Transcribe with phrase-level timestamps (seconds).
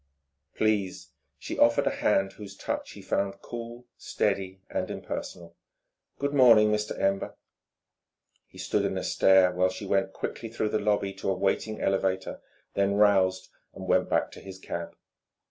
[0.55, 5.55] "Please." She offered a hand whose touch he found cool, steady, and impersonal.
[6.17, 6.99] "Good morning, Mr.
[6.99, 7.37] Ember."
[8.47, 11.79] He stood in a stare while she went quickly through the lobby to a waiting
[11.79, 12.41] elevator,
[12.73, 14.95] then roused and went back to his cab.